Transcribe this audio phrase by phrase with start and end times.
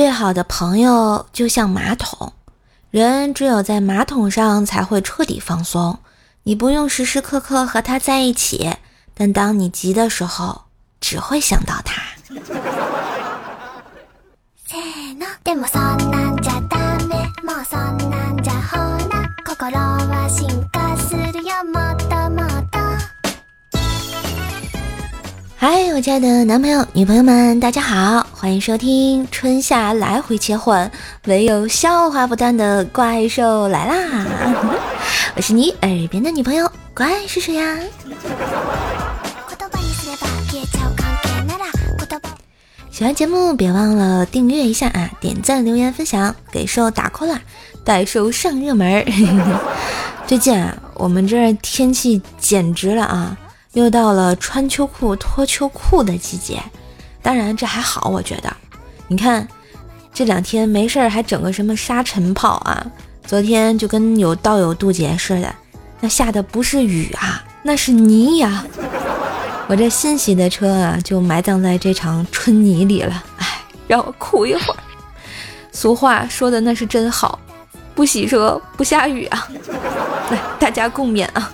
[0.00, 2.32] 最好的朋友就像马桶，
[2.90, 5.98] 人只有在马桶上才会彻底放松。
[6.44, 8.76] 你不用时时刻刻和他在一起，
[9.12, 10.62] 但当你急的时候，
[11.02, 12.00] 只会想到他。
[25.62, 30.90] 嗨，我亲爱的男朋友、女朋友们，大家好，欢迎收听春夏来回切换，
[31.26, 34.26] 唯有笑话不断的怪兽来啦！
[35.36, 37.76] 我是你耳边的女朋友，怪是谁呀？
[42.90, 47.38] 喜欢节目别忘了订阅一下啊，点赞、留言、分享，给兽打 call 啦，
[47.84, 49.04] 带兽上热门。
[50.26, 53.36] 最近啊，我们这儿天气简直了啊！
[53.72, 56.60] 又到了穿秋裤脱秋裤的季节，
[57.22, 58.52] 当然这还好，我觉得。
[59.06, 59.46] 你看
[60.12, 62.84] 这两天没事儿还整个什么沙尘暴啊，
[63.24, 65.54] 昨天就跟有道友渡劫似的，
[66.00, 68.64] 那下的不是雨啊，那是泥呀。
[69.68, 73.22] 我这新洗的车啊，就埋葬在这场春泥里了。
[73.38, 73.46] 哎，
[73.86, 74.76] 让我哭一会儿。
[75.70, 77.38] 俗话说的那是真好，
[77.94, 79.48] 不洗车不下雨啊。
[80.30, 81.52] 来，大家共勉啊。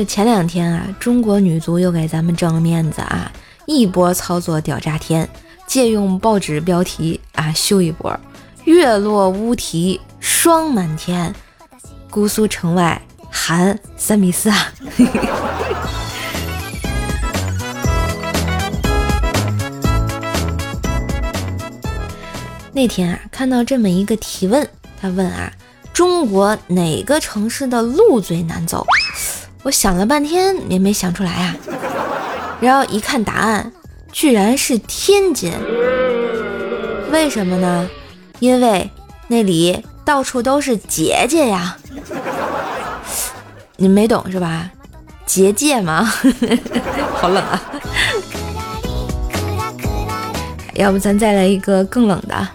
[0.00, 3.30] 这前两天啊，中国女足又给咱们挣了面子啊，
[3.66, 5.28] 一波操作屌炸天，
[5.66, 8.18] 借用报纸标题啊秀一波，
[8.64, 11.34] 月落乌啼霜满天，
[12.08, 14.72] 姑苏城外寒三比四啊。
[22.72, 24.66] 那天啊，看到这么一个提问，
[24.98, 25.52] 他问啊，
[25.92, 28.86] 中国哪个城市的路最难走？
[29.62, 31.56] 我想了半天也没想出来啊，
[32.60, 33.72] 然后一看答案，
[34.10, 35.52] 居然是天津。
[37.10, 37.88] 为什么呢？
[38.38, 38.90] 因为
[39.28, 41.76] 那里到处都是结界呀。
[43.76, 44.70] 你没懂是吧？
[45.26, 46.10] 结界吗？
[47.20, 47.62] 好冷啊！
[50.74, 52.48] 要不咱再来一个更冷的。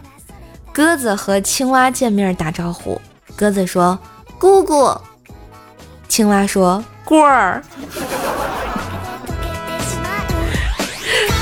[0.74, 3.00] 鸽子和青蛙见面打招呼，
[3.35, 3.97] 鸽子说
[4.40, 4.91] ：“姑姑。”
[6.09, 6.84] 青蛙说。
[7.05, 7.61] 锅儿，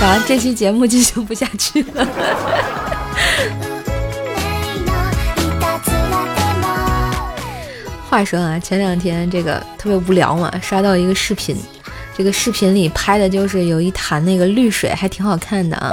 [0.04, 2.06] 啊，这期节目进行不下去了。
[8.10, 11.56] 话说啊，前两天这个特别无聊嘛，刷到一个视频，
[12.16, 15.90] 这个视频里拍的就是有一潭那个绿水，还挺好看的啊。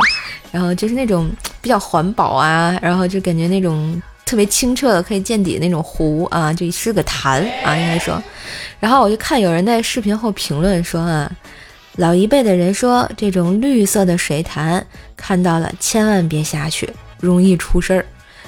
[0.50, 1.31] 然后就是那种
[1.62, 4.02] 比较环保啊，然后就感觉那种。
[4.31, 8.23] 特别清澈的可以见底的那种湖啊，就是个潭啊，应该说。
[8.79, 11.29] 然后我就看有人在视频后评论说啊，
[11.97, 14.87] 老一辈的人说这种绿色的水潭
[15.17, 18.07] 看到了千万别下去，容易出事儿。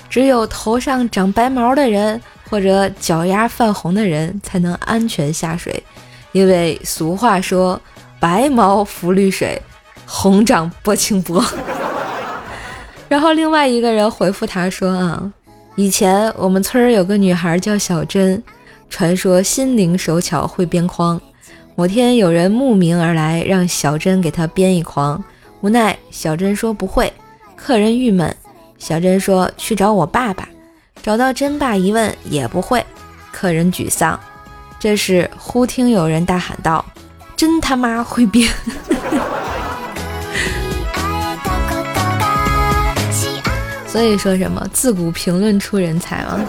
[0.09, 5.83] 只有头上长白毛的人或者脚丫泛红的人才能安全下水，
[6.31, 7.81] 因为俗话说
[8.21, 9.61] 白毛浮绿水，
[10.07, 11.45] 红掌拨清波。
[13.09, 15.33] 然后另外一个人回复他说啊。
[15.75, 18.43] 以前我们村儿有个女孩叫小珍，
[18.91, 21.21] 传说心灵手巧，会编筐。
[21.75, 25.23] 某天有人慕名而来，让小珍给他编一筐，
[25.63, 27.11] 无奈小珍说不会。
[27.57, 28.37] 客人郁闷，
[28.79, 30.47] 小珍说去找我爸爸。
[31.03, 32.85] 找到珍爸一问，也不会。
[33.33, 34.21] 客人沮丧。
[34.79, 36.85] 这时忽听有人大喊道
[37.35, 38.49] ：“真他妈会编！”
[43.93, 46.41] 所以说什么自古评论出人才嘛？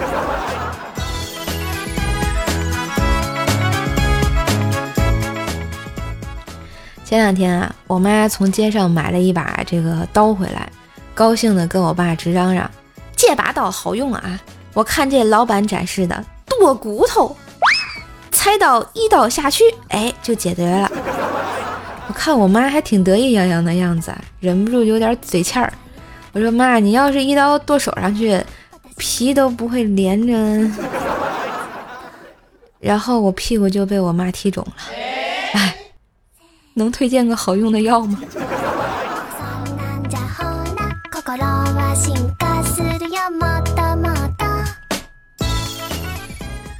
[7.03, 10.70] 前两天啊，我妈从街上买了一把这个刀回来，
[11.14, 12.72] 高兴的跟我爸直嚷嚷
[13.14, 14.40] ：“这把刀好用啊！
[14.74, 17.36] 我看这老板展示的剁骨头，
[18.32, 20.90] 菜刀一刀下去，哎，就解决了。”
[22.08, 25.73] 我看我妈还挺得意洋洋的样子，忍不住有点嘴欠儿。
[26.34, 28.44] 我说妈，你要是一刀剁手上去，
[28.97, 30.34] 皮都不会连着，
[32.80, 34.74] 然后我屁股就被我妈踢肿了。
[35.53, 35.76] 哎，
[36.74, 38.20] 能推荐个好用的药吗？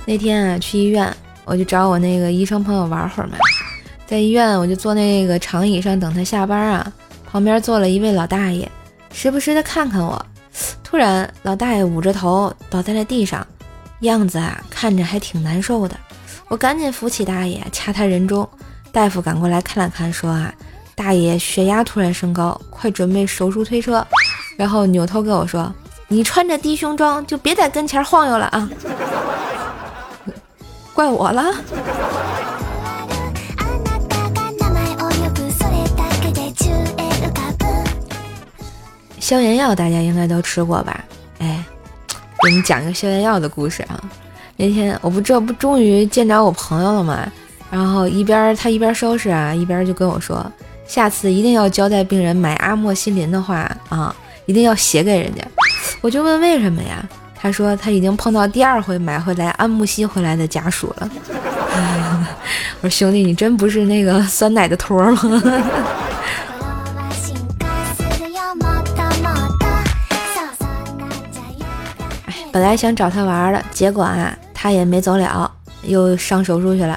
[0.06, 1.16] 那天啊，去医院，
[1.46, 3.38] 我就找我那个医生朋友玩会儿嘛。
[4.08, 6.92] 在医院，我就坐那个长椅上等他下班啊，
[7.32, 8.68] 旁边坐了一位老大爷。
[9.14, 10.26] 时不时的看看我，
[10.84, 13.46] 突然老大爷捂着头倒在了地上，
[14.02, 15.96] 样子啊看着还挺难受的。
[16.50, 18.48] 我赶紧扶起大爷，掐他人中。
[18.92, 20.54] 大夫赶过来看了看，说啊，
[20.94, 24.06] 大爷血压突然升高，快准备手术推车。
[24.58, 25.74] 然后扭头跟我说
[26.10, 28.70] ：“你穿着低胸装就别在跟前晃悠了啊！”
[30.94, 31.44] 怪我了。
[39.24, 41.02] 消炎药大家应该都吃过吧？
[41.40, 41.64] 哎，
[42.44, 43.98] 给你讲一个消炎药的故事啊。
[44.58, 47.26] 那天我不这不终于见着我朋友了吗？
[47.72, 50.46] 然后一边他一边收拾啊，一边就跟我说，
[50.86, 54.14] 下次一定要交代病人买阿莫西林的话啊，
[54.46, 55.42] 一定要写给人家。
[56.02, 57.02] 我就问为什么呀？
[57.34, 61.10] 他说他已经碰到第二回买回来安慕希回来的家属了。
[62.82, 65.42] 我说兄弟，你真不是那个酸奶的托吗？
[72.54, 75.52] 本来想找他玩的，结果啊，他也没走了，
[75.82, 76.96] 又上手术去了。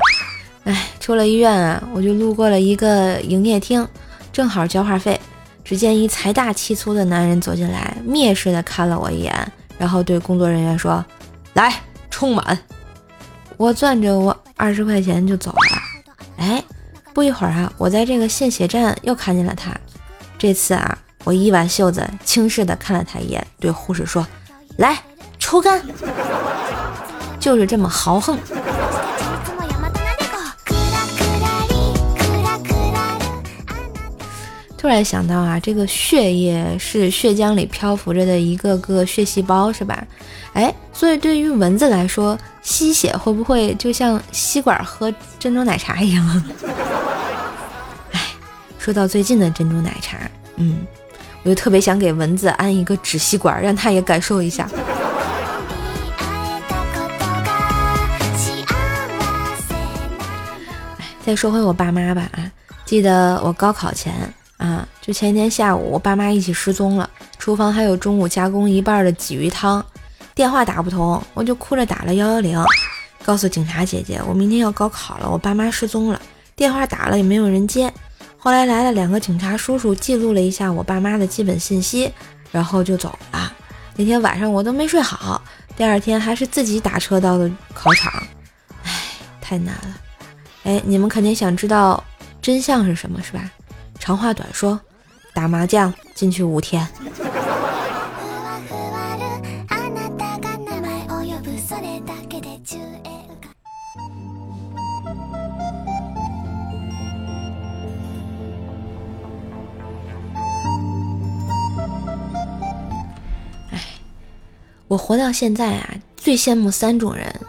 [0.65, 3.89] 哎，出了医院啊，我就路过了一个营业厅，
[4.31, 5.19] 正好交话费。
[5.65, 9.35] 只见一财大气粗的男人走进来，蔑视的看了我一眼，
[9.79, 11.03] 然后对工作人员说
[11.55, 11.75] ：“来，
[12.11, 12.59] 充满。”
[13.57, 16.37] 我攥着我二十块钱就走了。
[16.37, 16.63] 哎，
[17.15, 19.75] 不一会儿啊，我在这个献血站又看见了他。
[20.37, 24.27] 这次啊，我一挽袖子，轻视的看了他一眼，对护士说
[24.77, 24.99] ：“来。”
[25.47, 25.81] 抽干，
[27.39, 28.37] 就是这么豪横。
[34.77, 40.05] 突然想到啊，这个血液是血浆里漂浮着的一个个血细胞，是吧？
[40.53, 46.45] 哎，所以对于蚊子来说，吸血会不会就像吸管喝珍珠奶茶一样？
[48.11, 48.21] 哎，
[48.81, 50.19] 说到最近的珍珠奶茶，
[50.57, 50.85] 嗯，
[51.45, 54.69] 我就特别想给蚊子安一个纸吸管，让它也感受一下。
[61.27, 62.49] 再说回我爸妈吧啊，
[62.85, 64.15] 记得我高考前
[64.59, 69.85] 啊，就前一天下午，我爸妈一起失踪了，厨房还有中午加工一半的鲫鱼汤，
[70.37, 72.65] 电话打不通，我就哭着打了幺幺零，
[73.25, 76.23] 告诉警察姐姐，我明天要高考了，我爸妈失踪了，
[76.55, 77.93] 电话打了也没有人接，
[78.39, 82.09] 后来来了两个警察叔叔，记录了一下我爸妈的基本信息，
[82.53, 83.53] 然后就走了。
[83.97, 85.43] 那天晚上我都没睡好，
[85.77, 88.13] 第二天还是自己打车到的考场，
[88.85, 88.93] 唉，
[89.41, 90.06] 太难了。
[90.67, 92.03] 哎，你们肯定想知道
[92.43, 93.49] 真相是什么，是吧？
[94.01, 94.81] 长话短说，
[95.33, 96.85] 打麻将进去五天。
[113.71, 113.81] 哎，
[114.89, 117.41] 我活到现在啊，最羡慕三种人：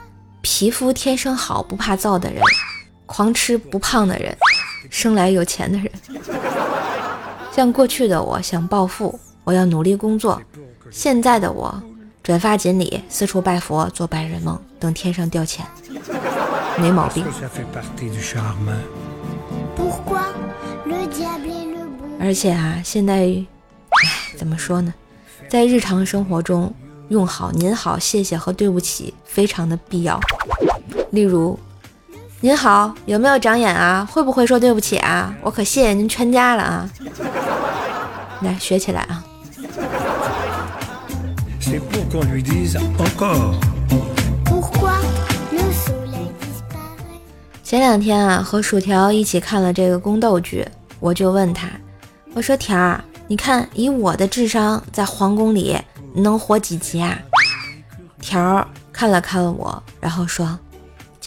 [0.42, 2.44] 皮肤天生好、不怕燥的人。
[3.08, 4.38] 狂吃不胖的人，
[4.92, 5.90] 生来有钱的人。
[7.52, 10.40] 像过去的我想暴富，我要努力工作；
[10.92, 11.82] 现在的我
[12.22, 15.66] 转发锦鲤，四处拜佛，做白日梦，等天上掉钱，
[16.78, 17.26] 没毛病。
[22.20, 24.94] 而且啊，现在，唉，怎么说呢？
[25.50, 26.72] 在日常生活中，
[27.08, 30.20] 用好“您好”“谢谢”和“对不起”非常的必要。
[31.10, 31.58] 例如。
[32.40, 34.08] 您好，有没有长眼啊？
[34.12, 35.34] 会不会说对不起啊？
[35.42, 36.90] 我可谢谢您全家了啊！
[38.42, 39.24] 来学起来啊！
[47.64, 50.64] 前两天啊，和薯条一起看了这个宫斗剧，
[51.00, 51.68] 我就问他，
[52.36, 55.76] 我说条儿，你看以我的智商，在皇宫里
[56.14, 57.18] 能活几集啊？
[58.22, 60.58] 条儿看了看我，然后说。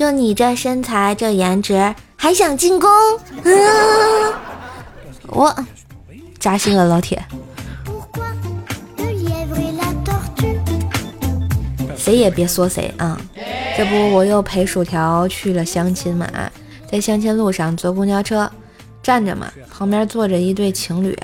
[0.01, 2.89] 就你这身材，这颜值，还想进宫？
[5.27, 5.55] 我
[6.39, 7.23] 扎心了，老铁。
[11.95, 13.21] 谁也别说谁啊！
[13.77, 16.27] 这不，我又陪薯条去了相亲嘛。
[16.91, 18.51] 在相亲路上坐公交车，
[19.03, 21.15] 站着嘛，旁边坐着一对情侣，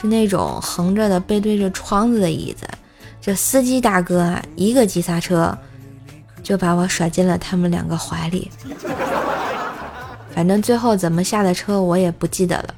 [0.00, 2.66] 是那种横着的背对着窗子的椅子。
[3.20, 5.54] 这司机大哥啊，一个急刹车。
[6.42, 8.50] 就把我甩进了他们两个怀里，
[10.34, 12.74] 反正最后怎么下的车我也不记得了，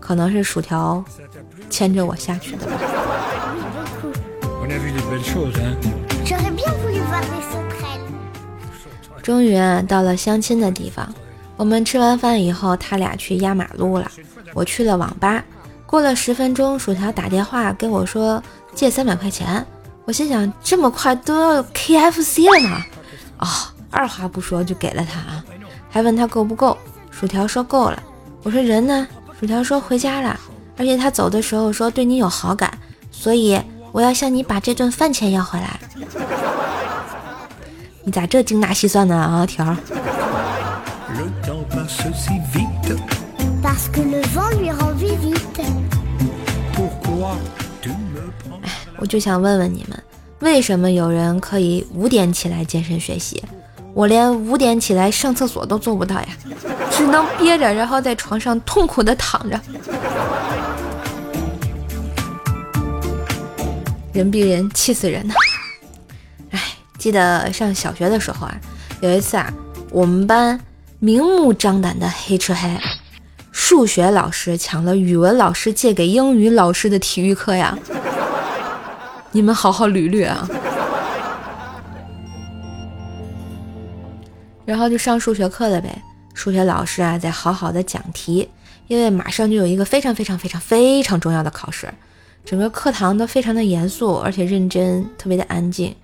[0.00, 1.02] 可能是薯条
[1.70, 2.72] 牵着我下去的吧。
[9.22, 11.14] 终于啊到了相亲的地方，
[11.56, 14.10] 我们吃完饭以后，他俩去压马路了，
[14.54, 15.44] 我去了网吧。
[15.86, 18.42] 过了十分钟，薯条打电话跟我说
[18.74, 19.64] 借三百块钱。
[20.08, 22.82] 我心想，这么快都要 KFC 了吗？
[23.40, 23.46] 哦，
[23.90, 25.44] 二话不说就给了他啊，
[25.90, 26.78] 还问他够不够。
[27.10, 28.02] 薯条说够了。
[28.42, 29.06] 我说人呢？
[29.38, 30.40] 薯条说回家了，
[30.78, 32.72] 而且他走的时候说对你有好感，
[33.10, 33.60] 所以
[33.92, 35.78] 我要向你把这顿饭钱要回来。
[38.02, 39.76] 你咋这精打细算呢啊条？
[48.98, 50.02] 我就想问问你们，
[50.40, 53.42] 为什么有人可以五点起来健身学习，
[53.94, 56.26] 我连五点起来上厕所都做不到呀？
[56.90, 59.60] 只能憋着，然后在床上痛苦的躺着。
[64.12, 65.34] 人比人，气死人呐！
[66.50, 66.60] 哎，
[66.98, 68.60] 记得上小学的时候啊，
[69.00, 69.52] 有一次啊，
[69.90, 70.58] 我们班
[70.98, 72.68] 明目张胆的黑吃黑。
[73.52, 77.78] 数学老师抢了语文老师借给英语老师的体育课呀！
[79.38, 80.50] 你们好好捋捋啊！
[84.66, 85.96] 然后就上数学课了呗。
[86.34, 88.48] 数学老师啊，在好好的讲题，
[88.88, 91.88] 因为马上就有一个非常非常非常非常重要的考试，
[92.44, 95.94] 整个课堂都非常的严肃，而且认真，特别的安静。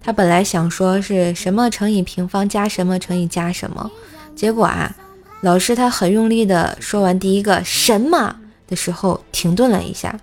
[0.00, 3.90] 他本来想说是什么乘以平方加什么乘以加什么，
[4.36, 4.94] 结果啊。
[5.40, 8.36] 老师他很用力的说完第一个什么
[8.68, 10.16] 的时候，停顿了一下，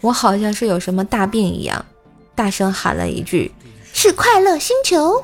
[0.00, 1.84] 我好像是有什么大病一样，
[2.36, 3.50] 大声喊了一句
[3.92, 5.20] ：“是快乐星球。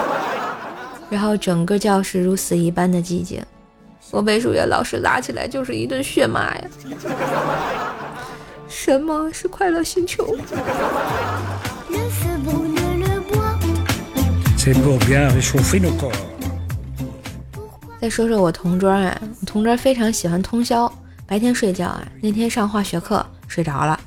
[1.10, 3.44] ”然后整个教室如死一般的寂静，
[4.10, 6.64] 我被数学老师拉起来就是一顿血骂呀！
[8.68, 10.34] 什么是快乐星球？
[18.00, 20.90] 再说说我同桌啊，我同桌非常喜欢通宵，
[21.26, 22.06] 白天睡觉啊。
[22.20, 23.98] 那天上化学课睡着了，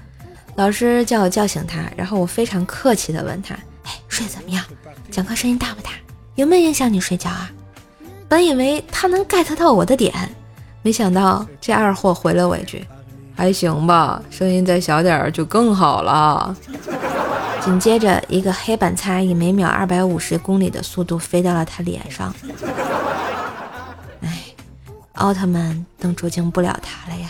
[0.57, 3.53] 老师叫我叫醒他，然后我非常客气的问他
[3.85, 4.65] ：“哎，睡怎么样？
[5.11, 5.91] 讲课声音大不大？
[6.33, 7.51] 有没有影响你睡觉啊？”
[8.27, 10.11] 本以为他能 get 到我的点，
[10.81, 12.83] 没想到这二货回了我一句
[13.37, 16.57] ：“还行吧，声音再小点儿就更好了。
[17.63, 22.33] ”紧接着一个黑板擦以每秒二百五十公里的速度飞到了他脸上。
[24.21, 24.43] 哎
[25.13, 27.29] 奥特曼都捉惊不了他了呀！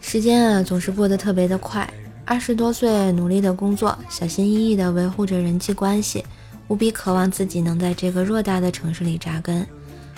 [0.00, 1.88] 时间啊，总是过得特别的快。
[2.24, 6.24] 二十多岁，努力的工作，小心翼翼的维护着人际关系，
[6.68, 9.66] 无比渴望自己能在这个偌大的城市里扎根。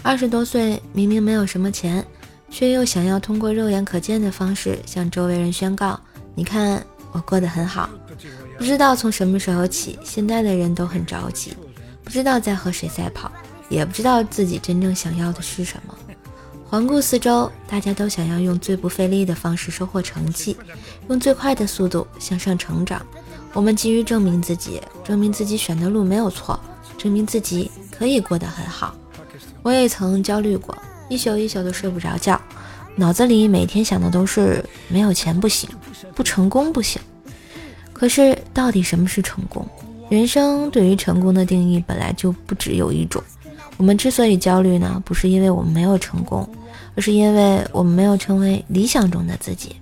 [0.02, 2.04] 二十多岁，明明没有什么钱，
[2.50, 5.98] 却又想要通过肉眼可见的方式向周围人宣告：
[6.34, 7.88] 你看，我过得很好。
[8.58, 11.54] 不知道从什么时候起，现在的人都很着急，
[12.06, 13.30] 不知道在和谁赛跑，
[13.68, 15.94] 也不知道自己真正想要的是什么。
[16.64, 20.56] 环顾四周，大家都想要用最不费力的方式收获成绩，
[21.08, 23.04] 用最快的速度向上成长。
[23.52, 26.58] 我们急于证明自己，证明自己选的路没有错，
[26.96, 28.94] 证明自己可以过得很好。
[29.62, 30.76] 我也曾焦虑过，
[31.08, 32.40] 一宿一宿都睡不着觉，
[32.94, 35.68] 脑子里每天想的都是没有钱不行，
[36.14, 37.02] 不成功不行。
[37.92, 39.68] 可是，到底什么是成功？
[40.08, 43.22] 人生对于成功的定义本来就不只有一种。
[43.76, 46.48] 我们之所以焦虑呢，不是因为我们没有成功，
[46.94, 49.76] 而是因为我们没有成为理想中的自己。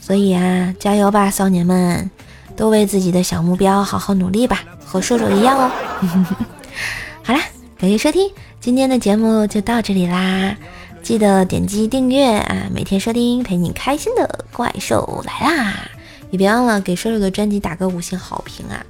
[0.00, 2.08] 所以啊，加油吧，少年们，
[2.54, 5.70] 都为自己的小目标好好努力吧，和瘦瘦一样哦。
[7.24, 7.40] 好啦，
[7.78, 10.54] 感谢收听，今天的节目就到这里啦，
[11.02, 15.74] 记得点击订阅啊，每天收听陪你开心的怪兽来啦。
[16.30, 18.84] 也别忘了给瘦瘦的专辑打个五星好评啊！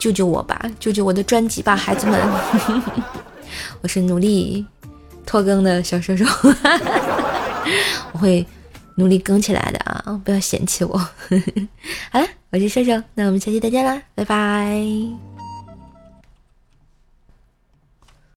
[0.00, 2.18] 救救我吧，救救我的专辑吧，孩子们！
[3.82, 4.66] 我是努力
[5.26, 6.24] 拖更的小瘦瘦，
[8.12, 8.44] 我会
[8.96, 10.20] 努力更起来的啊！
[10.24, 10.96] 不要嫌弃我。
[12.10, 15.29] 好了，我是射手，那我们下期再见啦，拜拜。